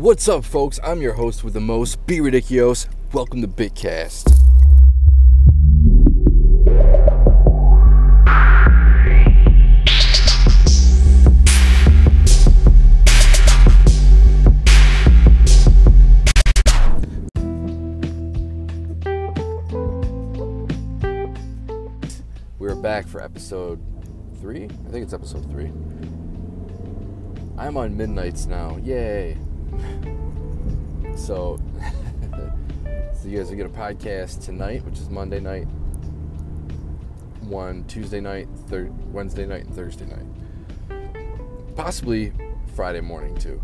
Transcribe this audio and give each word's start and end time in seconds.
What's 0.00 0.28
up, 0.28 0.44
folks? 0.44 0.78
I'm 0.84 1.02
your 1.02 1.14
host 1.14 1.42
with 1.42 1.54
the 1.54 1.60
most, 1.60 2.06
Be 2.06 2.20
Ridiculous. 2.20 2.86
Welcome 3.12 3.42
to 3.42 3.48
Bitcast. 3.48 4.32
We're 22.60 22.76
back 22.76 23.08
for 23.08 23.20
episode 23.20 23.80
three. 24.40 24.66
I 24.66 24.90
think 24.92 25.02
it's 25.02 25.12
episode 25.12 25.50
three. 25.50 25.72
I'm 27.58 27.76
on 27.76 27.96
midnights 27.96 28.46
now. 28.46 28.76
Yay! 28.84 29.36
So, 31.18 31.60
so 33.12 33.28
you 33.28 33.38
guys 33.38 33.50
will 33.50 33.56
get 33.56 33.66
a 33.66 33.68
podcast 33.68 34.44
tonight, 34.44 34.84
which 34.84 34.98
is 34.98 35.10
Monday 35.10 35.40
night, 35.40 35.66
one 37.42 37.84
Tuesday 37.84 38.20
night, 38.20 38.48
thir- 38.68 38.92
Wednesday 39.10 39.44
night, 39.44 39.64
and 39.64 39.74
Thursday 39.74 40.06
night. 40.06 40.24
Possibly 41.76 42.32
Friday 42.74 43.00
morning 43.00 43.36
too. 43.36 43.60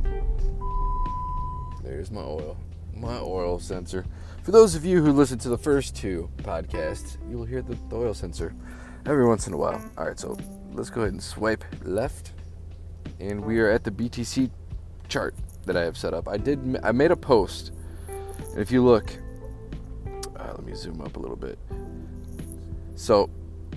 There's 1.84 2.10
my 2.10 2.22
oil, 2.22 2.56
my 2.92 3.18
oil 3.18 3.60
sensor. 3.60 4.04
For 4.42 4.50
those 4.50 4.74
of 4.74 4.84
you 4.84 5.02
who 5.02 5.12
listened 5.12 5.40
to 5.42 5.48
the 5.48 5.56
first 5.56 5.94
two 5.94 6.28
podcasts, 6.38 7.16
you 7.30 7.38
will 7.38 7.46
hear 7.46 7.62
the, 7.62 7.78
the 7.88 7.96
oil 7.96 8.14
sensor 8.14 8.54
every 9.06 9.26
once 9.26 9.46
in 9.46 9.52
a 9.52 9.56
while. 9.56 9.80
All 9.96 10.06
right, 10.06 10.18
so 10.18 10.36
let's 10.72 10.90
go 10.90 11.02
ahead 11.02 11.12
and 11.12 11.22
swipe 11.22 11.64
left, 11.82 12.32
and 13.20 13.44
we 13.44 13.60
are 13.60 13.70
at 13.70 13.84
the 13.84 13.90
BTC 13.92 14.50
chart 15.08 15.34
that 15.64 15.76
I 15.76 15.82
have 15.82 15.96
set 15.96 16.14
up. 16.14 16.28
I 16.28 16.36
did. 16.36 16.78
I 16.82 16.92
made 16.92 17.10
a 17.10 17.16
post, 17.16 17.72
and 18.08 18.58
if 18.58 18.70
you 18.70 18.84
look, 18.84 19.10
uh, 20.36 20.52
let 20.52 20.64
me 20.64 20.74
zoom 20.74 21.00
up 21.00 21.16
a 21.16 21.20
little 21.20 21.36
bit. 21.36 21.58
So, 22.96 23.28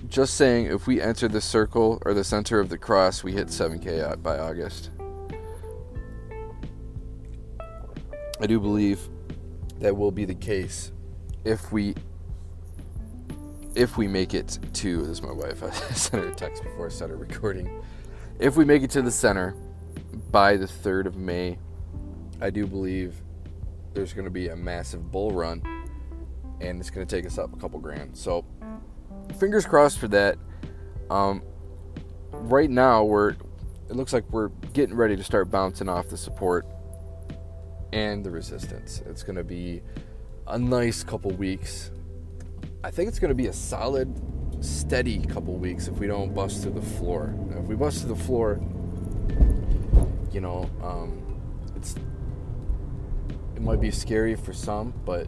just 0.08 0.34
saying, 0.34 0.66
if 0.66 0.86
we 0.86 1.00
enter 1.00 1.28
the 1.28 1.40
circle 1.40 2.00
or 2.04 2.14
the 2.14 2.24
center 2.24 2.60
of 2.60 2.68
the 2.68 2.78
cross, 2.78 3.24
we 3.24 3.32
hit 3.32 3.48
7K 3.48 4.22
by 4.22 4.38
August. 4.38 4.90
I 8.40 8.46
do 8.46 8.60
believe 8.60 9.00
that 9.80 9.96
will 9.96 10.12
be 10.12 10.24
the 10.24 10.34
case 10.34 10.92
if 11.44 11.72
we 11.72 11.94
if 13.74 13.96
we 13.96 14.08
make 14.08 14.34
it 14.34 14.58
to 14.72 15.02
this 15.02 15.08
is 15.08 15.22
my 15.22 15.32
wife 15.32 15.62
I 15.62 15.70
sent 15.70 16.24
her 16.24 16.30
a 16.30 16.34
text 16.34 16.62
before 16.62 16.86
I 16.86 16.88
started 16.88 17.16
recording 17.16 17.82
if 18.38 18.56
we 18.56 18.64
make 18.64 18.82
it 18.82 18.90
to 18.90 19.02
the 19.02 19.10
center 19.10 19.54
by 20.30 20.56
the 20.56 20.66
3rd 20.66 21.06
of 21.06 21.16
May 21.16 21.58
I 22.40 22.50
do 22.50 22.66
believe 22.66 23.14
there's 23.94 24.12
going 24.12 24.24
to 24.24 24.30
be 24.30 24.48
a 24.48 24.56
massive 24.56 25.10
bull 25.10 25.30
run 25.30 25.62
and 26.60 26.80
it's 26.80 26.90
going 26.90 27.06
to 27.06 27.16
take 27.16 27.26
us 27.26 27.38
up 27.38 27.52
a 27.52 27.56
couple 27.56 27.78
grand. 27.80 28.16
So, 28.16 28.44
fingers 29.38 29.66
crossed 29.66 29.98
for 29.98 30.08
that. 30.08 30.36
Um, 31.10 31.42
right 32.32 32.70
now, 32.70 33.04
we're 33.04 33.30
it 33.88 33.96
looks 33.96 34.12
like 34.12 34.30
we're 34.30 34.48
getting 34.74 34.94
ready 34.94 35.16
to 35.16 35.24
start 35.24 35.50
bouncing 35.50 35.88
off 35.88 36.08
the 36.08 36.16
support 36.16 36.66
and 37.92 38.24
the 38.24 38.30
resistance. 38.30 39.02
It's 39.06 39.22
going 39.22 39.36
to 39.36 39.44
be 39.44 39.82
a 40.46 40.58
nice 40.58 41.02
couple 41.02 41.30
weeks. 41.30 41.90
I 42.84 42.90
think 42.90 43.08
it's 43.08 43.18
going 43.18 43.30
to 43.30 43.34
be 43.34 43.46
a 43.46 43.52
solid, 43.52 44.14
steady 44.60 45.24
couple 45.24 45.54
weeks 45.54 45.88
if 45.88 45.98
we 45.98 46.06
don't 46.06 46.34
bust 46.34 46.62
through 46.62 46.72
the 46.72 46.82
floor. 46.82 47.34
Now, 47.50 47.60
if 47.60 47.66
we 47.66 47.76
bust 47.76 48.02
through 48.02 48.14
the 48.14 48.22
floor, 48.22 48.60
you 50.32 50.42
know, 50.42 50.68
um, 50.82 51.40
it's 51.74 51.94
it 53.58 53.62
might 53.62 53.80
be 53.80 53.90
scary 53.90 54.36
for 54.36 54.52
some, 54.52 54.94
but 55.04 55.26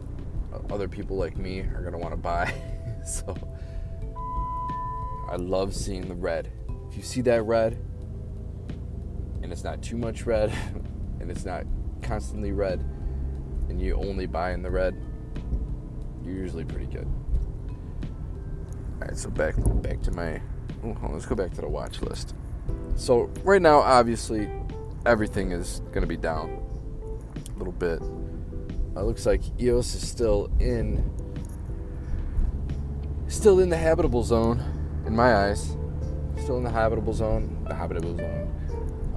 other 0.69 0.87
people 0.87 1.17
like 1.17 1.35
me 1.35 1.59
are 1.59 1.81
going 1.81 1.91
to 1.91 1.97
want 1.97 2.13
to 2.13 2.17
buy. 2.17 2.53
so 3.05 3.35
I 5.29 5.35
love 5.35 5.75
seeing 5.75 6.07
the 6.07 6.15
red. 6.15 6.49
If 6.89 6.95
you 6.95 7.03
see 7.03 7.19
that 7.23 7.43
red 7.43 7.77
and 9.43 9.51
it's 9.51 9.65
not 9.65 9.81
too 9.81 9.97
much 9.97 10.25
red 10.25 10.49
and 11.19 11.29
it's 11.29 11.43
not 11.43 11.65
constantly 12.01 12.53
red 12.53 12.79
and 13.67 13.81
you 13.81 13.95
only 13.95 14.27
buy 14.27 14.53
in 14.53 14.61
the 14.61 14.71
red, 14.71 14.95
you're 16.23 16.33
usually 16.33 16.63
pretty 16.63 16.85
good. 16.85 17.07
All 19.01 19.07
right, 19.09 19.17
so 19.17 19.29
back 19.29 19.55
back 19.81 20.01
to 20.03 20.11
my 20.11 20.41
oh, 20.85 20.95
let's 21.11 21.25
go 21.25 21.35
back 21.35 21.51
to 21.55 21.61
the 21.61 21.67
watch 21.67 22.01
list. 22.01 22.33
So 22.95 23.29
right 23.43 23.61
now 23.61 23.79
obviously 23.79 24.49
everything 25.05 25.51
is 25.51 25.81
going 25.91 26.01
to 26.01 26.07
be 26.07 26.15
down 26.15 26.65
a 27.53 27.57
little 27.57 27.73
bit 27.73 28.01
uh, 28.95 29.03
looks 29.03 29.25
like 29.25 29.41
EOS 29.59 29.95
is 29.95 30.07
still 30.07 30.49
in 30.59 31.09
still 33.27 33.59
in 33.59 33.69
the 33.69 33.77
habitable 33.77 34.23
zone 34.23 34.63
in 35.05 35.15
my 35.15 35.33
eyes. 35.47 35.77
Still 36.37 36.57
in 36.57 36.63
the 36.63 36.69
habitable 36.71 37.13
zone. 37.13 37.63
The 37.67 37.73
habitable 37.75 38.17
zone. 38.17 38.47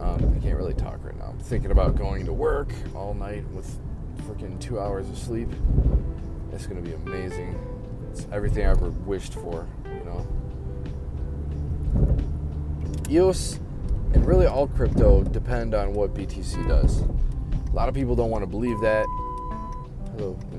Um, 0.01 0.37
I 0.37 0.43
can't 0.43 0.57
really 0.57 0.75
talk 0.75 1.03
right 1.05 1.17
now. 1.17 1.27
I'm 1.31 1.39
thinking 1.39 1.71
about 1.71 1.97
going 1.97 2.27
to 2.27 2.33
work 2.33 2.73
all 2.95 3.15
night 3.15 3.49
with 3.51 3.79
freaking 4.23 4.61
two 4.61 4.79
hours 4.79 5.09
of 5.09 5.19
sleep. 5.19 5.49
It's 6.53 6.67
gonna 6.67 6.81
be 6.81 6.93
amazing. 6.93 7.59
It's 8.11 8.27
everything 8.31 8.65
I 8.65 8.71
ever 8.71 8.91
wished 8.91 9.35
for, 9.35 9.67
you 9.87 10.05
know. 10.05 10.27
EOS 13.11 13.59
and 14.12 14.25
really 14.25 14.47
all 14.47 14.69
crypto 14.69 15.25
depend 15.25 15.75
on 15.75 15.93
what 15.93 16.15
BTC 16.15 16.69
does. 16.69 17.01
A 17.01 17.75
lot 17.75 17.89
of 17.89 17.95
people 17.95 18.15
don't 18.15 18.31
want 18.31 18.43
to 18.43 18.47
believe 18.47 18.81
that 18.81 19.06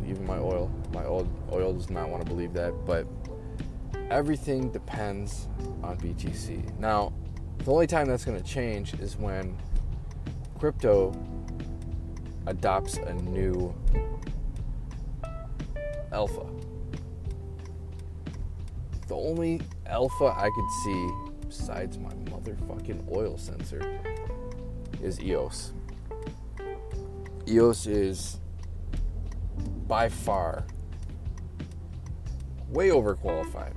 even 0.07 0.25
my 0.25 0.38
oil, 0.38 0.71
my 0.93 1.05
oil, 1.05 1.27
oil 1.51 1.73
does 1.73 1.89
not 1.89 2.09
want 2.09 2.23
to 2.23 2.29
believe 2.29 2.53
that, 2.53 2.73
but 2.85 3.07
everything 4.09 4.69
depends 4.69 5.47
on 5.83 5.97
BTC. 5.97 6.77
Now, 6.79 7.13
the 7.59 7.71
only 7.71 7.88
time 7.88 8.07
that's 8.07 8.25
going 8.25 8.41
to 8.41 8.47
change 8.47 8.93
is 8.95 9.17
when 9.17 9.57
crypto 10.59 11.17
adopts 12.47 12.97
a 12.97 13.13
new 13.13 13.73
alpha. 16.11 16.45
The 19.07 19.16
only 19.16 19.61
alpha 19.85 20.25
I 20.25 20.49
could 20.49 20.69
see 20.83 21.09
besides 21.47 21.97
my 21.97 22.13
motherfucking 22.25 23.16
oil 23.16 23.37
sensor 23.37 23.99
is 25.01 25.19
EOS. 25.22 25.73
EOS 27.47 27.87
is 27.87 28.39
by 29.88 30.09
far 30.09 30.66
way 32.69 32.90
overqualified. 32.90 33.73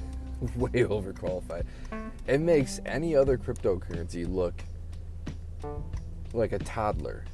way 0.56 0.70
overqualified. 0.70 1.64
It 2.26 2.40
makes 2.40 2.80
any 2.86 3.14
other 3.14 3.38
cryptocurrency 3.38 4.28
look 4.28 4.62
like 6.32 6.52
a 6.52 6.58
toddler 6.58 7.24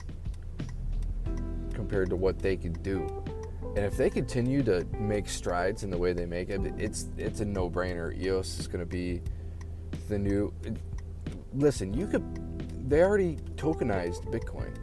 compared 1.72 2.10
to 2.10 2.16
what 2.16 2.38
they 2.38 2.56
can 2.56 2.72
do. 2.82 3.06
And 3.76 3.84
if 3.84 3.96
they 3.96 4.10
continue 4.10 4.62
to 4.64 4.84
make 4.98 5.28
strides 5.28 5.84
in 5.84 5.90
the 5.90 5.98
way 5.98 6.12
they 6.12 6.26
make 6.26 6.48
it, 6.48 6.60
it's 6.78 7.06
it's 7.16 7.40
a 7.40 7.44
no-brainer. 7.44 8.18
EOS 8.20 8.58
is 8.58 8.66
going 8.66 8.80
to 8.80 8.86
be 8.86 9.22
the 10.08 10.18
new. 10.18 10.52
Listen, 11.54 11.94
you 11.94 12.06
could. 12.06 12.24
They 12.90 13.02
already 13.02 13.36
tokenized 13.56 14.24
Bitcoin 14.32 14.74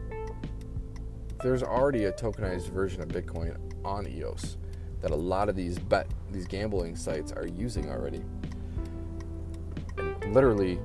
there's 1.46 1.62
already 1.62 2.06
a 2.06 2.12
tokenized 2.12 2.70
version 2.72 3.04
of 3.04 3.10
Bitcoin 3.10 3.56
on 3.86 4.08
EOS 4.08 4.58
that 5.02 5.12
a 5.12 5.16
lot 5.16 5.48
of 5.48 5.56
these 5.56 5.78
bet 5.78 6.08
these 6.32 6.48
gambling 6.48 6.96
sites 6.96 7.32
are 7.32 7.46
using 7.46 7.88
already. 7.92 8.24
And 9.98 10.34
literally 10.34 10.80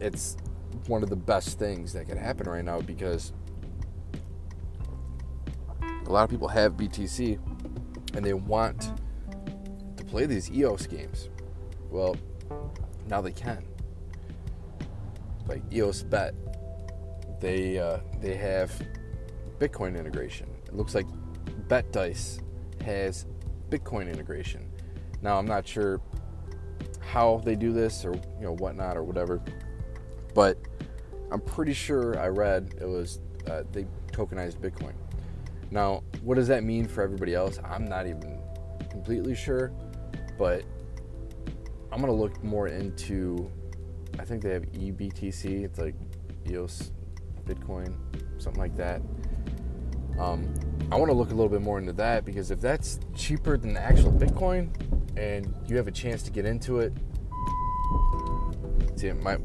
it's 0.00 0.36
one 0.86 1.02
of 1.02 1.10
the 1.10 1.16
best 1.16 1.58
things 1.58 1.92
that 1.92 2.06
can 2.06 2.16
happen 2.16 2.48
right 2.48 2.64
now 2.64 2.80
because 2.80 3.32
a 6.06 6.10
lot 6.10 6.22
of 6.22 6.30
people 6.30 6.46
have 6.46 6.74
BTC 6.74 7.40
and 8.14 8.24
they 8.24 8.34
want 8.34 8.92
to 9.96 10.04
play 10.04 10.26
these 10.26 10.48
EOS 10.52 10.86
games. 10.86 11.30
Well, 11.90 12.16
now 13.08 13.20
they 13.20 13.32
can. 13.32 13.64
Like 15.48 15.62
EOS 15.72 16.04
Bet 16.04 16.34
they 17.42 17.76
uh, 17.78 17.98
they 18.20 18.36
have 18.36 18.72
Bitcoin 19.58 19.98
integration. 19.98 20.48
It 20.64 20.74
looks 20.74 20.94
like 20.94 21.06
BetDice 21.66 22.40
has 22.82 23.26
Bitcoin 23.68 24.08
integration. 24.08 24.70
Now 25.20 25.38
I'm 25.38 25.46
not 25.46 25.66
sure 25.66 26.00
how 27.00 27.42
they 27.44 27.56
do 27.56 27.72
this 27.72 28.04
or 28.04 28.14
you 28.14 28.44
know 28.44 28.54
whatnot 28.54 28.96
or 28.96 29.02
whatever, 29.02 29.42
but 30.34 30.56
I'm 31.32 31.40
pretty 31.40 31.74
sure 31.74 32.18
I 32.18 32.28
read 32.28 32.74
it 32.80 32.86
was 32.86 33.18
uh, 33.50 33.64
they 33.72 33.86
tokenized 34.12 34.58
Bitcoin. 34.58 34.94
Now, 35.72 36.04
what 36.22 36.36
does 36.36 36.48
that 36.48 36.62
mean 36.62 36.86
for 36.86 37.02
everybody 37.02 37.34
else? 37.34 37.58
I'm 37.64 37.86
not 37.86 38.06
even 38.06 38.40
completely 38.88 39.34
sure, 39.34 39.72
but 40.38 40.62
I'm 41.90 42.00
gonna 42.00 42.12
look 42.12 42.42
more 42.44 42.68
into. 42.68 43.50
I 44.20 44.24
think 44.24 44.42
they 44.42 44.50
have 44.50 44.64
EBTC. 44.72 45.64
It's 45.64 45.78
like 45.80 45.94
EOS 46.48 46.92
Bitcoin, 47.44 47.94
something 48.38 48.60
like 48.60 48.76
that. 48.76 49.00
Um, 50.18 50.54
I 50.90 50.96
want 50.96 51.10
to 51.10 51.16
look 51.16 51.30
a 51.30 51.34
little 51.34 51.48
bit 51.48 51.62
more 51.62 51.78
into 51.78 51.92
that 51.94 52.24
because 52.24 52.50
if 52.50 52.60
that's 52.60 53.00
cheaper 53.14 53.56
than 53.56 53.74
the 53.74 53.80
actual 53.80 54.12
Bitcoin 54.12 54.68
and 55.16 55.54
you 55.66 55.76
have 55.76 55.88
a 55.88 55.92
chance 55.92 56.22
to 56.24 56.30
get 56.30 56.44
into 56.44 56.80
it, 56.80 56.92
see, 58.96 59.12
my 59.12 59.38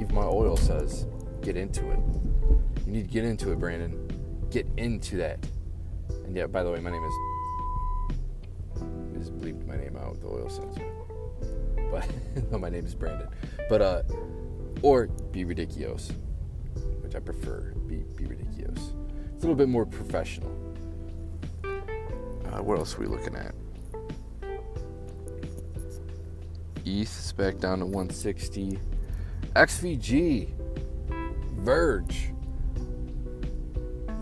even 0.00 0.14
my 0.14 0.24
oil 0.24 0.56
says 0.56 1.06
get 1.42 1.56
into 1.56 1.90
it. 1.90 1.98
You 2.86 2.92
need 2.92 3.06
to 3.06 3.12
get 3.12 3.24
into 3.24 3.52
it, 3.52 3.58
Brandon. 3.58 4.08
Get 4.50 4.66
into 4.76 5.16
that. 5.18 5.38
And 6.24 6.34
yeah, 6.34 6.46
by 6.46 6.62
the 6.62 6.70
way, 6.70 6.80
my 6.80 6.90
name 6.90 7.04
is. 7.04 7.12
I 8.76 9.18
just 9.18 9.36
bleeped 9.38 9.66
my 9.66 9.76
name 9.76 9.96
out 9.96 10.12
with 10.12 10.20
the 10.22 10.28
oil 10.28 10.48
sensor. 10.48 10.90
But 11.90 12.08
no, 12.50 12.58
my 12.58 12.70
name 12.70 12.86
is 12.86 12.94
Brandon. 12.94 13.28
But 13.68 13.82
uh, 13.82 14.02
or 14.82 15.06
be 15.06 15.44
ridiculous, 15.44 16.12
which 17.08 17.16
I 17.16 17.20
prefer. 17.20 17.72
Be 17.86 18.04
be 18.16 18.26
ridiculous. 18.26 18.92
It's 19.34 19.44
a 19.44 19.46
little 19.46 19.54
bit 19.54 19.68
more 19.68 19.86
professional. 19.86 20.50
Uh, 21.64 22.62
what 22.62 22.78
else 22.78 22.96
are 22.96 23.00
we 23.00 23.06
looking 23.06 23.34
at? 23.34 23.54
ETH's 26.84 27.32
back 27.32 27.58
down 27.58 27.78
to 27.78 27.86
160. 27.86 28.78
XVG, 29.54 30.50
Verge. 31.56 32.32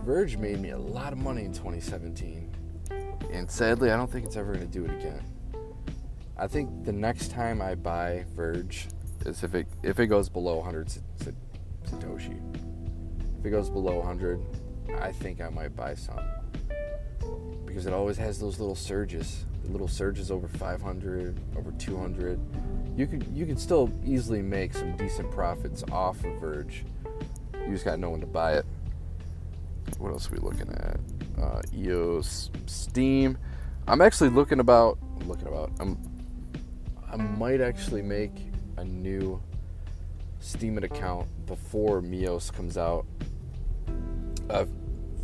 Verge 0.04 0.36
made 0.36 0.60
me 0.60 0.70
a 0.70 0.78
lot 0.78 1.12
of 1.12 1.18
money 1.18 1.44
in 1.44 1.52
2017. 1.52 2.52
And 3.32 3.50
sadly, 3.50 3.90
I 3.90 3.96
don't 3.96 4.10
think 4.10 4.26
it's 4.26 4.36
ever 4.36 4.54
going 4.54 4.68
to 4.68 4.72
do 4.72 4.84
it 4.84 4.92
again. 4.92 5.22
I 6.38 6.46
think 6.46 6.84
the 6.84 6.92
next 6.92 7.32
time 7.32 7.60
I 7.60 7.74
buy 7.74 8.24
Verge 8.34 8.86
is 9.24 9.42
if 9.42 9.56
it 9.56 9.66
if 9.82 9.98
it 9.98 10.06
goes 10.06 10.28
below 10.28 10.56
100 10.56 10.86
Satoshi. 10.86 11.45
If 13.38 13.46
it 13.46 13.50
goes 13.50 13.70
below 13.70 13.96
100, 13.98 14.40
I 15.00 15.12
think 15.12 15.40
I 15.40 15.48
might 15.48 15.74
buy 15.76 15.94
some 15.94 16.20
because 17.76 17.86
it 17.86 17.92
always 17.92 18.16
has 18.16 18.38
those 18.38 18.58
little 18.58 18.74
surges, 18.74 19.44
little 19.64 19.86
surges 19.86 20.30
over 20.30 20.48
500, 20.48 21.38
over 21.58 21.72
200. 21.72 22.40
You 22.96 23.06
could 23.06 23.26
you 23.34 23.44
could 23.44 23.60
still 23.60 23.92
easily 24.02 24.40
make 24.40 24.72
some 24.72 24.96
decent 24.96 25.30
profits 25.30 25.84
off 25.92 26.24
of 26.24 26.40
Verge. 26.40 26.86
You 27.52 27.72
just 27.72 27.84
got 27.84 27.98
no 27.98 28.08
one 28.08 28.20
to 28.20 28.26
buy 28.26 28.54
it. 28.54 28.64
What 29.98 30.10
else 30.12 30.30
are 30.30 30.34
we 30.34 30.38
looking 30.38 30.70
at? 30.70 30.98
Uh, 31.38 31.60
EOS, 31.74 32.50
Steam. 32.64 33.36
I'm 33.86 34.00
actually 34.00 34.30
looking 34.30 34.60
about 34.60 34.96
looking 35.26 35.48
about. 35.48 35.70
I'm 35.78 35.98
I 37.12 37.16
might 37.16 37.60
actually 37.60 38.00
make 38.00 38.32
a 38.78 38.84
new 38.84 39.38
Steam 40.40 40.78
account 40.78 41.28
before 41.46 42.02
Mios 42.02 42.52
comes 42.52 42.76
out. 42.76 43.06
Uh, 44.50 44.66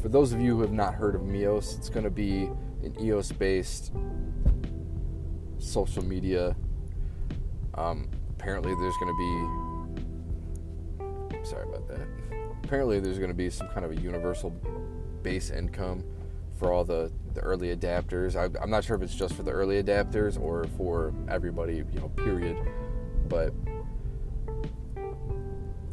for 0.00 0.08
those 0.08 0.32
of 0.32 0.40
you 0.40 0.56
who 0.56 0.62
have 0.62 0.72
not 0.72 0.94
heard 0.94 1.14
of 1.14 1.20
Mios, 1.22 1.76
it's 1.76 1.88
going 1.88 2.04
to 2.04 2.10
be 2.10 2.50
an 2.82 2.96
EOS 3.00 3.30
based 3.32 3.92
social 5.58 6.04
media. 6.04 6.56
Um, 7.74 8.08
apparently, 8.30 8.74
there's 8.74 8.96
going 8.96 9.12
to 9.12 9.18
be. 11.38 11.48
Sorry 11.48 11.68
about 11.68 11.88
that. 11.88 12.06
Apparently, 12.64 13.00
there's 13.00 13.18
going 13.18 13.30
to 13.30 13.34
be 13.34 13.50
some 13.50 13.68
kind 13.68 13.84
of 13.84 13.92
a 13.92 13.96
universal 13.96 14.50
base 15.22 15.50
income 15.50 16.04
for 16.58 16.72
all 16.72 16.84
the, 16.84 17.10
the 17.34 17.40
early 17.40 17.74
adapters. 17.74 18.36
I, 18.36 18.48
I'm 18.60 18.70
not 18.70 18.84
sure 18.84 18.96
if 18.96 19.02
it's 19.02 19.14
just 19.14 19.34
for 19.34 19.42
the 19.42 19.50
early 19.50 19.82
adapters 19.82 20.40
or 20.40 20.64
for 20.76 21.12
everybody, 21.28 21.84
you 21.92 22.00
know, 22.00 22.08
period. 22.08 22.56
But 23.28 23.52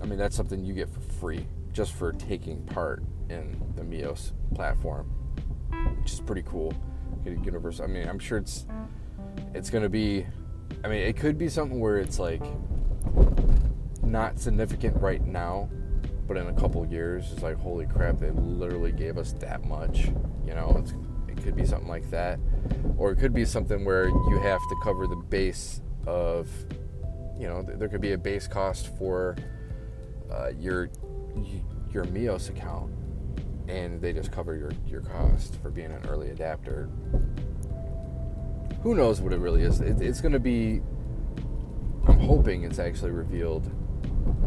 I 0.01 0.06
mean, 0.06 0.18
that's 0.18 0.36
something 0.36 0.63
you 0.63 0.74
get 0.74 0.90
for 0.90 1.01
free 1.01 1.46
just 1.74 1.94
for 1.94 2.12
taking 2.13 2.63
part 2.66 3.04
in 3.30 3.62
the 3.75 3.84
Mios 3.84 4.31
platform, 4.56 5.07
which 6.01 6.13
is 6.13 6.19
pretty 6.19 6.44
cool. 6.44 6.74
Universal. 7.25 7.86
I 7.86 7.88
mean, 7.88 8.07
I'm 8.07 8.19
sure 8.19 8.38
it's 8.38 8.66
it's 9.54 9.69
going 9.69 9.84
to 9.84 9.90
be. 9.90 10.25
I 10.84 10.88
mean, 10.88 11.01
it 11.01 11.18
could 11.18 11.38
be 11.38 11.50
something 11.50 11.80
where 11.80 11.98
it's 11.98 12.18
like 12.18 12.42
not 14.04 14.40
significant 14.40 15.00
right 15.01 15.24
now, 15.25 15.69
but 16.28 16.38
in 16.38 16.48
a 16.48 16.54
couple 16.54 16.86
years, 16.86 17.31
it's 17.34 17.44
like 17.44 17.57
holy 17.57 17.86
crap, 17.86 18.19
they 18.19 18.31
literally 18.31 18.92
gave 18.92 19.18
us 19.18 19.34
that 19.34 19.66
much. 19.66 20.06
You 20.45 20.56
know, 20.56 20.84
it 21.28 21.44
could 21.44 21.56
be 21.56 21.66
something 21.66 21.90
like 21.90 22.10
that, 22.12 22.40
or 22.98 23.12
it 23.12 23.18
could 23.18 23.34
be 23.34 23.45
something 23.45 23.86
where 23.86 24.07
you 24.07 24.40
have 24.42 24.60
to 24.60 24.75
cover 24.84 25.06
the 25.07 25.16
base 25.16 25.81
of, 26.07 26.50
you 27.38 27.48
know, 27.48 27.62
there 27.62 27.90
could 27.90 28.02
be 28.02 28.13
a 28.13 28.18
base 28.18 28.48
cost 28.48 28.95
for 28.98 29.36
uh, 30.31 30.52
your 30.60 30.90
your 31.92 32.04
Meos 32.06 32.50
account, 32.50 32.92
and 33.68 34.02
they 34.02 34.14
just 34.14 34.31
cover 34.31 34.56
your, 34.56 34.72
your 34.88 35.02
cost 35.02 35.56
for 35.62 35.70
being 35.70 35.92
an 35.92 36.06
early 36.08 36.30
adapter. 36.30 36.90
Who 38.84 38.96
knows 38.96 39.22
what 39.22 39.34
it 39.34 39.40
really 39.40 39.64
is? 39.64 39.81
It, 39.81 40.02
it's 40.02 40.22
going 40.22 40.31
to 40.31 40.40
be. 40.40 40.81
I'm 42.08 42.20
hoping 42.20 42.64
it's 42.64 42.80
actually 42.80 43.12
revealed 43.12 43.66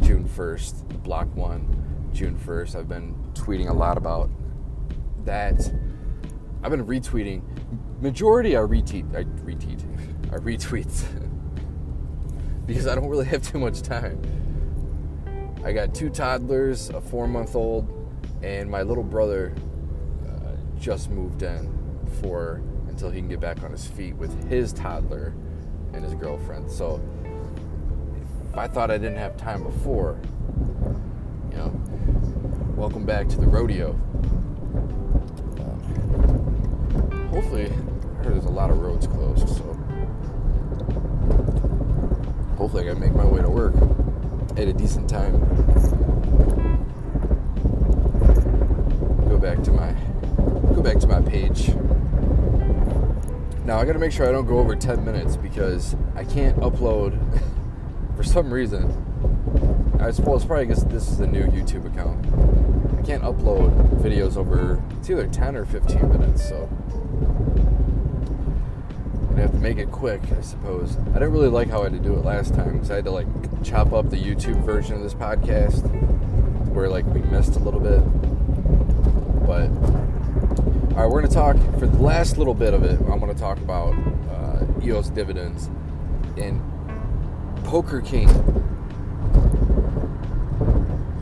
June 0.01 0.29
1st, 0.29 1.03
Block.one, 1.03 2.11
June 2.13 2.37
1st. 2.39 2.77
I've 2.77 2.89
been 2.89 3.15
tweeting 3.35 3.69
a 3.69 3.73
lot 3.73 3.97
about 3.97 4.31
that. 5.25 5.61
I've 6.63 6.71
been 6.71 6.87
retweeting. 6.87 7.43
Majority 8.01 8.57
are 8.57 8.67
retweet. 8.67 9.15
I 9.15 9.25
retweet. 9.45 10.33
I 10.33 10.37
retweets. 10.37 11.05
because 12.67 12.87
I 12.87 12.95
don't 12.95 13.09
really 13.09 13.27
have 13.27 13.43
too 13.43 13.59
much 13.59 13.83
time. 13.83 14.21
I 15.65 15.73
got 15.73 15.95
two 15.95 16.11
toddlers, 16.11 16.91
a 16.91 17.01
four 17.01 17.29
month 17.29 17.55
old, 17.55 17.89
and 18.43 18.69
my 18.69 18.83
little 18.83 19.05
brother 19.05 19.55
uh, 20.29 20.57
just 20.81 21.09
moved 21.09 21.45
in 21.45 21.73
for 22.21 22.61
until 22.89 23.11
he 23.11 23.21
can 23.21 23.29
get 23.29 23.39
back 23.39 23.63
on 23.63 23.71
his 23.71 23.87
feet 23.87 24.17
with 24.17 24.49
his 24.49 24.73
toddler 24.73 25.33
and 25.93 26.05
his 26.05 26.15
girlfriend. 26.15 26.69
So 26.69 27.01
if 28.51 28.59
I 28.59 28.67
thought 28.67 28.91
I 28.91 28.99
didn't 28.99 29.19
have 29.19 29.37
time 29.37 29.63
before, 29.63 30.19
you 31.53 31.59
know, 31.59 31.81
welcome 32.75 33.07
back 33.07 33.29
to 33.29 33.37
the 33.37 33.47
rodeo. 33.47 33.93
Um, 35.61 37.29
hopefully, 37.31 37.67
I 37.67 38.25
heard 38.25 38.35
there's 38.35 38.47
a 38.47 38.51
lot 38.51 38.71
of 38.73 38.79
roads 38.79 39.07
closed, 39.07 39.49
so 39.49 39.63
hopefully 42.59 42.89
I 42.89 42.93
can 42.93 43.01
make 43.01 43.15
my 43.15 43.25
way 43.25 43.43
to 43.43 43.49
work 43.49 43.75
at 44.57 44.69
a 44.69 44.73
decent 44.73 45.09
time. 45.09 45.39
Go 49.29 49.39
back 49.39 49.63
to 49.63 49.71
my 49.73 49.95
go 50.75 50.83
back 50.83 50.99
to 50.99 51.07
my 51.07 51.21
page. 51.23 51.69
Now 53.65 53.79
I 53.79 53.85
got 53.85 53.93
to 53.93 53.99
make 53.99 54.13
sure 54.13 54.29
I 54.29 54.33
don't 54.33 54.47
go 54.47 54.59
over 54.59 54.77
10 54.77 55.05
minutes 55.05 55.37
because 55.37 55.97
I 56.15 56.25
can't 56.25 56.57
upload 56.59 57.19
for 58.17 58.23
some 58.25 58.53
reason. 58.53 58.91
I 60.01 60.11
suppose 60.11 60.45
probably 60.45 60.67
because 60.67 60.85
this 60.87 61.09
is 61.09 61.21
a 61.21 61.27
new 61.27 61.45
YouTube 61.45 61.87
account. 61.87 62.27
I 62.99 63.03
can't 63.07 63.23
upload 63.23 63.71
videos 64.03 64.37
over 64.37 64.83
it's 64.99 65.09
either 65.09 65.27
10 65.27 65.57
or 65.57 65.65
15 65.65 66.09
minutes, 66.11 66.49
so 66.49 66.69
make 69.63 69.79
it 69.79 69.93
quick, 69.93 70.21
I 70.37 70.41
suppose. 70.41 70.97
I 70.97 71.15
didn't 71.15 71.31
really 71.31 71.49
like 71.49 71.71
how 71.71 71.83
I 71.83 71.85
had 71.85 71.93
to 71.93 72.01
do 72.01 72.15
it 72.15 72.25
last 72.25 72.53
time 72.53 72.73
because 72.73 72.91
I 72.91 72.97
had 72.97 73.05
to 73.05 73.13
like 73.13 73.29
chop 73.63 73.93
up 73.93 74.11
the 74.11 74.17
YouTube 74.17 74.65
version 74.65 74.97
of 74.97 75.03
this 75.03 75.15
podcast 75.15 75.89
where 76.73 76.89
like 76.89 77.07
we 77.07 77.21
missed 77.23 77.55
a 77.55 77.61
little 77.61 77.79
bit. 77.79 78.01
But 79.47 79.71
all 80.97 81.03
right, 81.03 81.07
we're 81.09 81.23
gonna 81.23 81.33
talk 81.33 81.57
for 81.79 81.87
the 81.87 82.03
last 82.03 82.39
little 82.39 82.55
bit 82.55 82.75
of 82.75 82.83
it. 82.83 83.01
I'm 83.03 83.21
gonna 83.21 83.35
talk 83.35 83.59
about 83.59 83.95
uh, 84.33 84.65
EOS 84.83 85.11
dividends 85.11 85.71
and 86.37 86.61
Poker 87.63 88.01
King. 88.01 88.29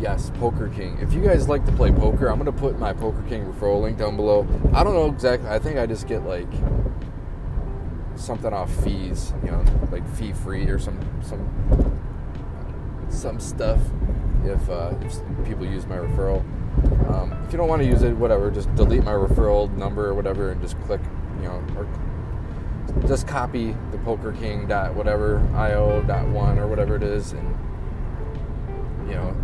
Yes, 0.01 0.33
Poker 0.37 0.69
King. 0.71 0.97
If 1.03 1.13
you 1.13 1.23
guys 1.23 1.47
like 1.47 1.67
to 1.67 1.73
play 1.73 1.93
poker, 1.93 2.29
I'm 2.29 2.39
gonna 2.39 2.53
put 2.53 2.79
my 2.79 2.95
Poker 2.95 3.23
King 3.29 3.45
referral 3.53 3.83
link 3.83 3.99
down 3.99 4.17
below. 4.17 4.49
I 4.73 4.83
don't 4.83 4.95
know 4.95 5.11
exactly. 5.11 5.51
I 5.51 5.59
think 5.59 5.79
I 5.79 5.85
just 5.85 6.09
get 6.09 6.25
like 6.25 6.49
something 8.17 8.53
off 8.53 8.73
fees, 8.85 9.33
you 9.45 9.51
know, 9.51 9.65
like 9.91 10.07
fee 10.17 10.33
free 10.33 10.67
or 10.67 10.79
some 10.79 10.99
some 11.23 12.01
some 13.09 13.41
stuff 13.41 13.81
if, 14.45 14.71
uh, 14.71 14.95
if 15.03 15.21
people 15.45 15.67
use 15.67 15.87
my 15.87 15.97
referral. 15.97 16.43
Um, 17.11 17.33
if 17.45 17.53
you 17.53 17.59
don't 17.59 17.69
want 17.69 17.83
to 17.83 17.89
use 17.89 18.03
it, 18.03 18.17
whatever, 18.17 18.51
just 18.51 18.73
delete 18.77 19.05
my 19.05 19.13
referral 19.13 19.71
number 19.77 20.09
or 20.09 20.15
whatever, 20.15 20.51
and 20.53 20.63
just 20.63 20.81
click, 20.83 21.01
you 21.39 21.49
know, 21.49 21.63
or 21.77 21.87
just 23.07 23.27
copy 23.27 23.77
the 23.91 23.99
Poker 23.99 24.33
King 24.33 24.67
dot 24.67 24.95
whatever 24.95 25.39
io 25.55 26.03
dot 26.03 26.29
one 26.29 26.59
or 26.59 26.67
whatever 26.67 26.97
it 26.97 27.03
is, 27.03 27.33
and 27.33 27.59
you 29.09 29.15
know, 29.15 29.37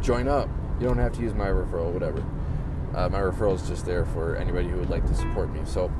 join 0.00 0.28
up. 0.28 0.48
You 0.80 0.86
don't 0.86 0.98
have 0.98 1.12
to 1.12 1.20
use 1.20 1.34
my 1.34 1.46
referral, 1.46 1.92
whatever. 1.92 2.22
Uh, 2.94 3.08
my 3.08 3.20
referral 3.20 3.54
is 3.54 3.66
just 3.66 3.86
there 3.86 4.04
for 4.04 4.36
anybody 4.36 4.68
who 4.68 4.76
would 4.76 4.90
like 4.90 5.06
to 5.06 5.14
support 5.14 5.50
me. 5.50 5.60
So 5.64 5.90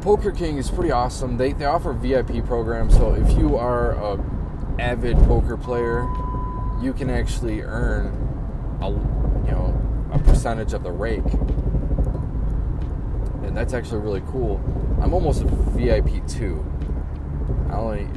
Poker 0.00 0.32
King 0.32 0.56
is 0.56 0.70
pretty 0.70 0.90
awesome. 0.90 1.36
They, 1.36 1.52
they 1.52 1.66
offer 1.66 1.92
VIP 1.92 2.44
programs, 2.46 2.94
so 2.94 3.12
if 3.12 3.36
you 3.36 3.56
are 3.56 3.92
a 3.92 4.18
avid 4.78 5.16
poker 5.18 5.58
player, 5.58 6.08
you 6.80 6.94
can 6.94 7.10
actually 7.10 7.60
earn 7.60 8.06
a 8.80 8.88
you 8.88 9.52
know 9.52 10.08
a 10.10 10.18
percentage 10.18 10.72
of 10.72 10.82
the 10.82 10.90
rake, 10.90 11.30
and 13.44 13.54
that's 13.54 13.74
actually 13.74 14.00
really 14.00 14.22
cool. 14.28 14.58
I'm 15.02 15.12
almost 15.12 15.42
a 15.42 15.46
VIP 15.46 16.26
two. 16.26 16.64
I 17.68 17.74
only 17.74 18.08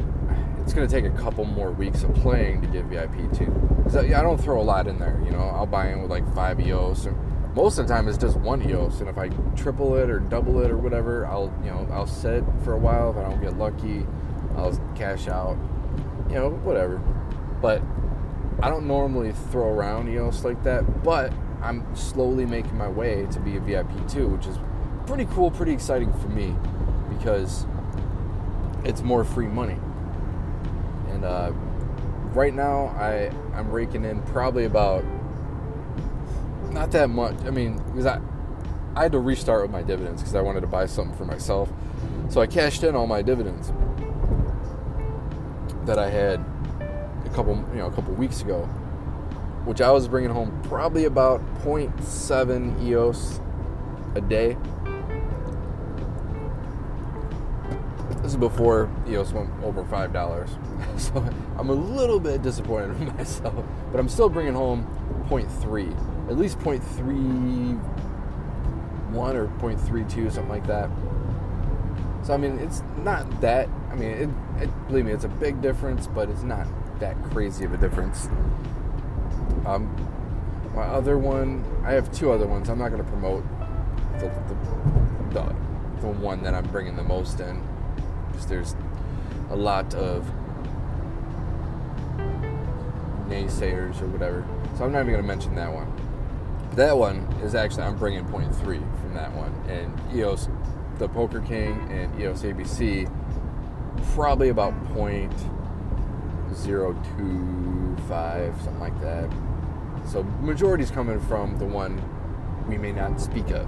it's 0.62 0.74
gonna 0.74 0.88
take 0.88 1.04
a 1.04 1.10
couple 1.10 1.44
more 1.44 1.72
weeks 1.72 2.04
of 2.04 2.16
playing 2.16 2.62
to 2.62 2.68
get 2.68 2.86
VIP 2.86 3.30
two. 3.34 3.52
Cause 3.84 3.98
I, 3.98 4.04
I 4.18 4.22
don't 4.22 4.42
throw 4.42 4.62
a 4.62 4.64
lot 4.64 4.88
in 4.88 5.00
there. 5.00 5.22
You 5.26 5.32
know, 5.32 5.42
I'll 5.42 5.66
buy 5.66 5.90
in 5.90 6.02
with 6.02 6.10
like 6.10 6.34
five 6.34 6.62
EOS. 6.62 7.08
Or, 7.08 7.16
most 7.56 7.78
of 7.78 7.88
the 7.88 7.94
time 7.94 8.08
it's 8.08 8.18
just 8.18 8.38
one 8.38 8.68
EOS, 8.68 9.00
and 9.00 9.10
if 9.10 9.18
I 9.18 9.30
triple 9.56 9.96
it 9.96 10.10
or 10.10 10.20
double 10.20 10.62
it 10.62 10.72
or 10.72 10.78
whatever, 10.78 11.26
I'll 11.28 11.54
you 11.64 11.70
know 11.70 11.88
I'll 11.92 12.08
sit 12.08 12.44
for 12.64 12.74
a 12.74 12.78
while. 12.78 13.12
If 13.12 13.18
I 13.18 13.30
don't 13.30 13.42
get 13.42 13.58
lucky, 13.58 14.06
I'll 14.56 14.78
cash 14.96 15.28
out. 15.28 15.58
You 16.30 16.36
know, 16.36 16.50
whatever. 16.50 16.98
But 17.62 17.82
I 18.62 18.70
don't 18.70 18.88
normally 18.88 19.34
throw 19.52 19.70
around 19.70 20.10
EOS 20.10 20.44
like 20.44 20.64
that. 20.64 21.04
But 21.04 21.32
I'm 21.62 21.96
slowly 21.96 22.46
making 22.46 22.78
my 22.78 22.90
way 22.90 23.28
to 23.32 23.40
be 23.40 23.58
a 23.58 23.60
VIP 23.60 24.08
too, 24.08 24.28
which 24.28 24.48
is 24.48 24.58
pretty 25.06 25.26
cool, 25.26 25.52
pretty 25.52 25.74
exciting 25.74 26.12
for 26.14 26.30
me 26.30 26.56
because 27.10 27.66
it's 28.84 29.02
more 29.02 29.24
free 29.24 29.48
money. 29.48 29.78
And 31.10 31.24
uh, 31.24 31.52
right 32.34 32.54
now, 32.54 32.88
I 32.98 33.32
I'm 33.54 33.70
raking 33.70 34.06
in 34.06 34.22
probably 34.24 34.66
about 34.66 35.06
not 36.74 36.92
that 36.92 37.10
much. 37.10 37.36
I 37.46 37.52
mean, 37.52 37.78
because 37.78 38.06
I 38.06 38.20
I 38.96 39.04
had 39.04 39.12
to 39.14 39.20
restart 39.20 39.64
with 39.64 39.72
my 39.72 39.82
dividends 39.82 40.22
because 40.22 40.36
I 40.36 40.42
wanted 40.42 40.62
to 40.62 40.68
buy 40.68 40.86
something 40.86 41.16
for 41.18 41.26
myself. 41.26 41.70
So 42.30 42.42
I 42.42 42.48
cashed 42.48 42.84
in 42.84 42.96
all 42.96 43.08
my 43.08 43.22
dividends 43.22 43.72
that 45.86 46.00
I 46.00 46.10
had 46.10 46.40
a 47.26 47.30
couple 47.34 47.56
you 47.72 47.80
know 47.80 47.88
a 47.88 47.92
couple 47.92 48.14
weeks 48.14 48.42
ago, 48.42 48.66
which 49.66 49.82
I 49.82 49.92
was 49.92 50.08
bringing 50.08 50.30
home 50.30 50.62
probably 50.64 51.06
about 51.06 51.42
0.7 51.64 52.84
EOS 52.84 53.42
a 54.16 54.22
day. 54.22 54.58
This 58.22 58.32
is 58.32 58.38
before 58.38 58.90
EOS 59.08 59.34
went 59.34 59.50
over 59.64 59.84
five 59.86 60.14
dollars, 60.14 60.50
so 60.98 61.26
I'm 61.58 61.70
a 61.70 61.74
little 61.74 62.20
bit 62.20 62.42
disappointed 62.42 63.02
in 63.02 63.08
myself. 63.18 63.66
But 63.92 64.00
I'm 64.00 64.08
still 64.08 64.30
bringing 64.30 64.54
home 64.54 64.88
0.3, 65.30 65.92
at 66.30 66.38
least 66.38 66.60
0.31 66.60 67.80
or 69.36 69.48
0.32, 69.60 70.32
something 70.32 70.50
like 70.50 70.66
that. 70.68 70.90
So 72.24 72.34
I 72.34 72.38
mean, 72.38 72.58
it's 72.60 72.82
not 72.98 73.42
that. 73.42 73.68
I 73.92 73.96
mean, 73.96 74.10
it, 74.12 74.64
it, 74.64 74.88
believe 74.88 75.06
me, 75.06 75.12
it's 75.12 75.26
a 75.26 75.30
big 75.30 75.62
difference, 75.62 76.08
but 76.08 76.30
it's 76.30 76.44
not 76.44 76.68
that 77.00 77.22
crazy 77.32 77.66
of 77.66 77.74
a 77.74 77.78
difference. 77.78 78.28
Um, 79.66 79.94
my 80.74 80.84
other 80.84 81.18
one, 81.18 81.64
I 81.86 81.92
have 81.92 82.12
two 82.12 82.32
other 82.32 82.48
ones. 82.48 82.70
I'm 82.70 82.80
not 82.80 82.90
going 82.90 83.04
to 83.04 83.10
promote 83.10 83.44
the, 84.20 84.30
the, 84.48 84.56
the, 85.34 85.56
the 86.02 86.08
one 86.08 86.42
that 86.44 86.54
I'm 86.54 86.66
bringing 86.68 86.96
the 86.96 87.04
most 87.04 87.40
in 87.40 87.62
because 88.28 88.48
there's 88.48 88.76
a 89.52 89.56
lot 89.56 89.94
of 89.94 90.26
naysayers 93.28 94.02
or 94.02 94.08
whatever. 94.08 94.46
So 94.78 94.86
I'm 94.86 94.92
not 94.92 95.02
even 95.02 95.14
going 95.14 95.22
to 95.22 95.28
mention 95.28 95.56
that 95.56 95.72
one. 95.72 95.92
That 96.76 96.98
one 96.98 97.18
is 97.44 97.54
actually 97.54 97.84
I'm 97.84 97.98
bringing 97.98 98.26
point 98.26 98.56
three 98.56 98.80
from 98.80 99.14
that 99.14 99.32
one, 99.34 99.54
and 99.70 99.94
EOS, 100.16 100.50
the 100.98 101.08
Poker 101.08 101.40
King 101.42 101.88
and 101.92 102.20
EOS 102.20 102.42
ABC, 102.42 103.12
probably 104.16 104.50
about 104.50 104.74
point 104.96 105.32
zero 106.56 107.00
two 107.16 107.96
five, 108.08 108.56
something 108.62 108.80
like 108.80 109.00
that. 109.02 109.30
So 110.08 110.24
majority's 110.42 110.90
coming 110.90 111.20
from 111.22 111.60
the 111.60 111.66
one 111.66 112.02
we 112.68 112.80
may 112.80 112.92
not 112.92 113.22
speak 113.22 113.52
of, 113.52 113.68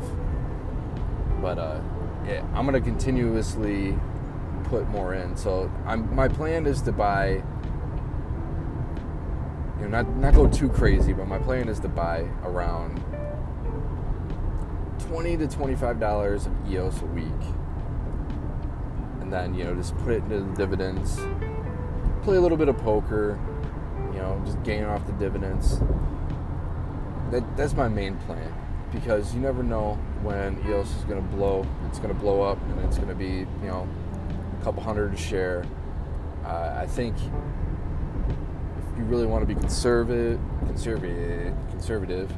but 1.42 1.60
uh, 1.60 1.82
yeah, 2.26 2.44
I'm 2.56 2.66
gonna 2.66 2.82
continuously 2.82 3.96
put 4.64 4.88
more 4.90 5.14
in. 5.14 5.38
So 5.38 5.72
I'm 5.86 6.14
my 6.16 6.28
plan 6.28 6.66
is 6.66 6.82
to 6.82 6.92
buy 6.92 7.44
know 9.86 10.02
not 10.02 10.16
not 10.18 10.34
go 10.34 10.48
too 10.48 10.70
crazy, 10.70 11.14
but 11.14 11.28
my 11.28 11.40
plan 11.40 11.70
is 11.70 11.80
to 11.82 11.88
buy 11.88 12.28
around 12.44 13.04
20 15.00 15.38
to 15.38 15.48
25 15.48 16.00
dollars 16.00 16.46
of 16.46 16.54
EOS 16.70 17.02
a 17.02 17.06
week. 17.06 17.26
And 19.22 19.32
then, 19.32 19.56
you 19.56 19.64
know, 19.64 19.74
just 19.76 19.98
put 20.00 20.14
it 20.14 20.24
into 20.24 20.42
the 20.42 20.56
dividends. 20.56 21.20
Play 22.24 22.38
a 22.38 22.42
little 22.42 22.58
bit 22.58 22.70
of 22.70 22.78
poker, 22.78 23.40
you 24.14 24.20
know, 24.20 24.42
just 24.46 24.62
gain 24.64 24.84
off 24.84 25.06
the 25.06 25.14
dividends. 25.14 25.80
That 27.32 27.58
that's 27.58 27.74
my 27.74 27.88
main 27.88 28.18
plan 28.18 28.54
because 28.92 29.34
you 29.34 29.42
never 29.42 29.64
know 29.64 29.96
when 30.22 30.64
EOS 30.68 30.96
is 30.96 31.04
going 31.04 31.22
to 31.22 31.36
blow. 31.36 31.66
It's 31.88 32.00
going 32.00 32.14
to 32.14 32.20
blow 32.20 32.42
up 32.42 32.62
and 32.70 32.80
it's 32.86 32.98
going 32.98 33.10
to 33.10 33.16
be, 33.16 33.48
you 33.62 33.68
know, 33.68 33.88
a 34.60 34.64
couple 34.64 34.82
hundred 34.84 35.14
a 35.14 35.18
share. 35.18 35.66
Uh, 36.46 36.76
I 36.78 36.86
think 36.86 37.16
you 38.98 39.04
really 39.04 39.26
want 39.26 39.48
to 39.48 39.54
be 39.54 39.60
conservative, 39.60 40.40
conservative, 40.68 41.54
conservative, 41.70 42.32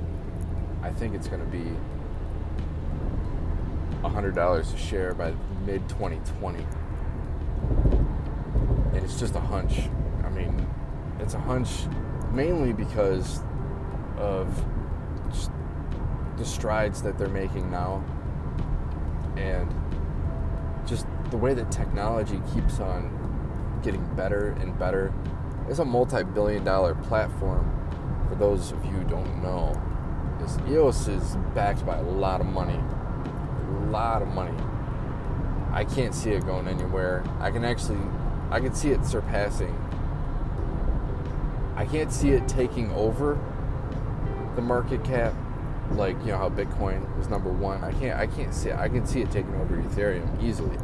I 0.81 0.89
think 0.91 1.15
it's 1.15 1.27
going 1.27 1.41
to 1.41 1.51
be 1.51 1.65
hundred 4.17 4.33
dollars 4.33 4.73
a 4.73 4.77
share 4.77 5.13
by 5.13 5.31
mid 5.65 5.87
2020, 5.89 6.65
and 8.93 9.03
it's 9.03 9.19
just 9.19 9.35
a 9.35 9.39
hunch. 9.39 9.81
I 10.23 10.29
mean, 10.29 10.67
it's 11.19 11.35
a 11.35 11.39
hunch 11.39 11.69
mainly 12.31 12.73
because 12.73 13.41
of 14.17 14.65
the 16.37 16.45
strides 16.45 17.01
that 17.03 17.17
they're 17.17 17.27
making 17.27 17.69
now, 17.69 18.03
and 19.35 19.71
just 20.87 21.05
the 21.29 21.37
way 21.37 21.53
that 21.53 21.71
technology 21.71 22.41
keeps 22.53 22.79
on 22.79 23.79
getting 23.83 24.03
better 24.15 24.57
and 24.61 24.77
better. 24.79 25.13
It's 25.69 25.79
a 25.79 25.85
multi-billion 25.85 26.63
dollar 26.63 26.95
platform. 26.95 27.73
For 28.29 28.35
those 28.35 28.71
of 28.71 28.83
you 28.85 28.91
who 28.91 29.03
don't 29.03 29.43
know, 29.43 29.79
this 30.39 30.57
EOS 30.69 31.09
is 31.09 31.35
backed 31.53 31.85
by 31.85 31.97
a 31.97 32.03
lot 32.03 32.39
of 32.39 32.47
money. 32.47 32.79
A 32.79 33.89
lot 33.89 34.21
of 34.21 34.29
money. 34.29 34.57
I 35.73 35.83
can't 35.83 36.15
see 36.15 36.31
it 36.31 36.45
going 36.45 36.67
anywhere. 36.67 37.23
I 37.39 37.51
can 37.51 37.65
actually 37.65 37.99
I 38.49 38.61
can 38.61 38.73
see 38.73 38.91
it 38.91 39.05
surpassing. 39.05 39.75
I 41.75 41.85
can't 41.85 42.13
see 42.13 42.29
it 42.29 42.47
taking 42.47 42.89
over 42.93 43.37
the 44.55 44.61
market 44.61 45.03
cap 45.03 45.33
like 45.91 46.17
you 46.21 46.27
know 46.27 46.37
how 46.37 46.49
Bitcoin 46.49 47.19
is 47.19 47.27
number 47.27 47.51
one. 47.51 47.83
I 47.83 47.91
can't 47.91 48.17
I 48.17 48.27
can't 48.27 48.53
see 48.53 48.69
it. 48.69 48.77
I 48.77 48.87
can 48.87 49.05
see 49.05 49.21
it 49.21 49.31
taking 49.31 49.53
over 49.55 49.75
Ethereum 49.75 50.41
easily. 50.41 50.77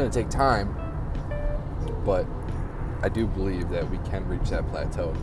Going 0.00 0.10
to 0.10 0.18
take 0.18 0.30
time, 0.30 0.74
but 2.04 2.26
I 3.02 3.08
do 3.08 3.26
believe 3.26 3.68
that 3.68 3.88
we 3.90 3.98
can 4.08 4.26
reach 4.26 4.48
that 4.50 4.66
plateau. 4.68 5.14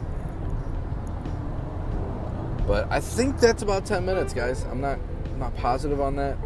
But 2.67 2.91
I 2.91 2.99
think 2.99 3.39
that's 3.39 3.63
about 3.63 3.85
10 3.85 4.05
minutes, 4.05 4.33
guys. 4.33 4.63
I'm 4.65 4.81
not 4.81 4.99
I'm 5.31 5.39
not 5.39 5.55
positive 5.55 6.01
on 6.01 6.15
that. 6.17 6.37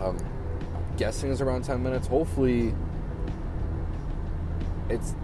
Um, 0.00 0.18
guessing 0.96 1.30
is 1.30 1.40
around 1.40 1.64
10 1.64 1.82
minutes. 1.82 2.06
Hopefully, 2.06 2.74
it's 4.88 5.14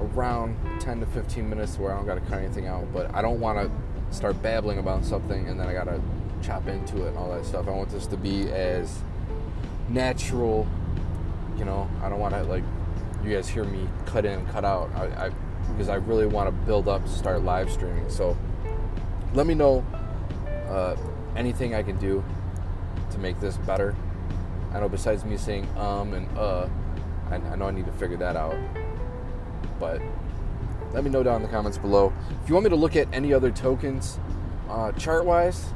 around 0.00 0.56
10 0.80 1.00
to 1.00 1.06
15 1.06 1.48
minutes 1.48 1.78
where 1.78 1.92
I 1.92 1.96
don't 1.96 2.06
got 2.06 2.14
to 2.14 2.20
cut 2.22 2.38
anything 2.40 2.66
out. 2.66 2.92
But 2.92 3.14
I 3.14 3.22
don't 3.22 3.40
want 3.40 3.58
to 3.58 4.14
start 4.14 4.40
babbling 4.42 4.78
about 4.78 5.04
something 5.04 5.48
and 5.48 5.58
then 5.58 5.68
I 5.68 5.72
got 5.72 5.84
to 5.84 6.00
chop 6.42 6.68
into 6.68 7.04
it 7.04 7.08
and 7.08 7.18
all 7.18 7.32
that 7.32 7.44
stuff. 7.44 7.66
I 7.66 7.70
want 7.70 7.90
this 7.90 8.06
to 8.08 8.16
be 8.16 8.50
as 8.50 9.00
natural 9.88 10.66
you 11.62 11.66
know, 11.66 11.88
I 12.02 12.08
don't 12.08 12.18
want 12.18 12.34
to 12.34 12.42
like 12.42 12.64
you 13.22 13.36
guys 13.36 13.48
hear 13.48 13.62
me 13.62 13.88
cut 14.04 14.24
in 14.24 14.40
and 14.40 14.48
cut 14.48 14.64
out. 14.64 14.90
I, 14.96 15.26
I 15.26 15.30
because 15.70 15.88
I 15.88 15.94
really 15.94 16.26
want 16.26 16.48
to 16.48 16.66
build 16.66 16.88
up 16.88 17.06
start 17.06 17.44
live 17.44 17.70
streaming. 17.70 18.10
So 18.10 18.36
let 19.32 19.46
me 19.46 19.54
know 19.54 19.86
uh, 20.68 20.96
anything 21.36 21.72
I 21.72 21.84
can 21.84 21.96
do 21.98 22.24
to 23.12 23.18
make 23.20 23.38
this 23.38 23.58
better. 23.58 23.94
I 24.72 24.80
know 24.80 24.88
besides 24.88 25.24
me 25.24 25.36
saying 25.36 25.68
um 25.76 26.14
and 26.14 26.36
uh, 26.36 26.68
I, 27.30 27.36
I 27.36 27.54
know 27.54 27.66
I 27.66 27.70
need 27.70 27.86
to 27.86 27.92
figure 27.92 28.16
that 28.16 28.34
out. 28.34 28.56
But 29.78 30.02
let 30.92 31.04
me 31.04 31.10
know 31.10 31.22
down 31.22 31.36
in 31.36 31.42
the 31.42 31.48
comments 31.48 31.78
below. 31.78 32.12
If 32.42 32.48
you 32.48 32.56
want 32.56 32.64
me 32.64 32.70
to 32.70 32.76
look 32.76 32.96
at 32.96 33.06
any 33.14 33.32
other 33.32 33.52
tokens 33.52 34.18
uh, 34.68 34.90
chart 34.92 35.24
wise, 35.24 35.66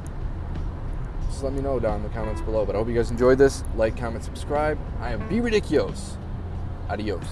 let 1.43 1.53
me 1.53 1.61
know 1.61 1.79
down 1.79 1.97
in 1.97 2.03
the 2.03 2.09
comments 2.09 2.41
below. 2.41 2.65
But 2.65 2.75
I 2.75 2.79
hope 2.79 2.87
you 2.87 2.95
guys 2.95 3.11
enjoyed 3.11 3.37
this. 3.37 3.63
Like, 3.75 3.97
comment, 3.97 4.23
subscribe. 4.23 4.77
I 4.99 5.11
am 5.11 5.27
Be 5.27 5.39
Ridiculous. 5.39 6.17
Adios. 6.89 7.25